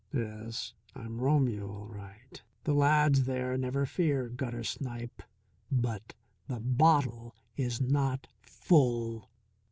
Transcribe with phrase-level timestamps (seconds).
[0.11, 5.21] "Yes, I'm Romeo all right the lad's there, never fear, gutter snipe.
[5.71, 6.15] But
[6.47, 9.29] the bottle is not full."